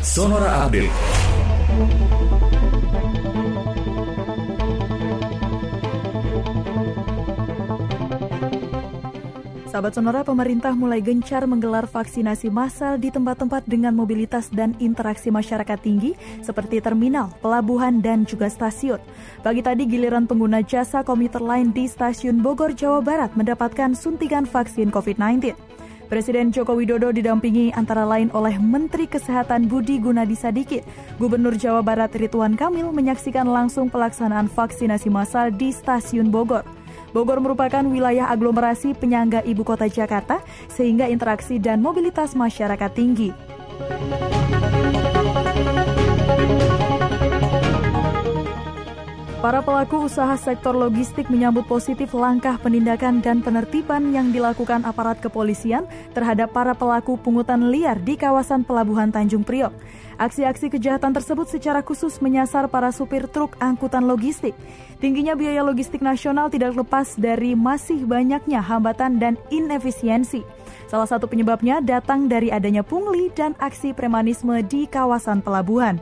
[0.00, 0.88] Sonora Update.
[9.68, 15.76] Sahabat Sonora, pemerintah mulai gencar menggelar vaksinasi massal di tempat-tempat dengan mobilitas dan interaksi masyarakat
[15.76, 19.04] tinggi seperti terminal, pelabuhan, dan juga stasiun.
[19.44, 24.88] Pagi tadi giliran pengguna jasa komuter lain di stasiun Bogor, Jawa Barat mendapatkan suntikan vaksin
[24.88, 25.69] COVID-19.
[26.10, 30.82] Presiden Joko Widodo didampingi antara lain oleh Menteri Kesehatan Budi Gunadi Sadikin.
[31.22, 36.66] Gubernur Jawa Barat Ridwan Kamil menyaksikan langsung pelaksanaan vaksinasi massal di stasiun Bogor.
[37.14, 43.30] Bogor merupakan wilayah aglomerasi penyangga ibu kota Jakarta, sehingga interaksi dan mobilitas masyarakat tinggi.
[49.50, 55.90] Para pelaku usaha sektor logistik menyambut positif langkah penindakan dan penertiban yang dilakukan aparat kepolisian
[56.14, 59.74] terhadap para pelaku pungutan liar di kawasan pelabuhan Tanjung Priok.
[60.22, 64.54] Aksi-aksi kejahatan tersebut secara khusus menyasar para supir truk angkutan logistik.
[65.02, 70.46] Tingginya biaya logistik nasional tidak lepas dari masih banyaknya hambatan dan inefisiensi.
[70.86, 75.98] Salah satu penyebabnya datang dari adanya pungli dan aksi premanisme di kawasan pelabuhan.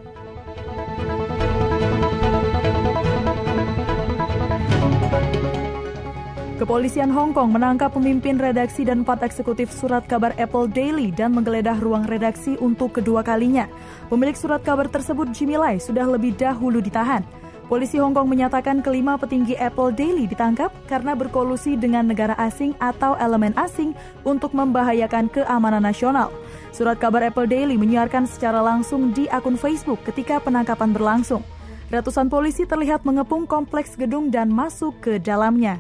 [6.59, 11.79] Kepolisian Hong Kong menangkap pemimpin redaksi dan empat eksekutif surat kabar Apple Daily dan menggeledah
[11.79, 13.71] ruang redaksi untuk kedua kalinya.
[14.11, 17.23] Pemilik surat kabar tersebut Jimmy Lai sudah lebih dahulu ditahan.
[17.71, 23.15] Polisi Hong Kong menyatakan kelima petinggi Apple Daily ditangkap karena berkolusi dengan negara asing atau
[23.23, 23.95] elemen asing
[24.27, 26.35] untuk membahayakan keamanan nasional.
[26.75, 31.47] Surat kabar Apple Daily menyiarkan secara langsung di akun Facebook ketika penangkapan berlangsung.
[31.95, 35.79] Ratusan polisi terlihat mengepung kompleks gedung dan masuk ke dalamnya.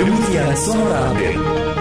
[0.00, 1.79] Demikian Sonora.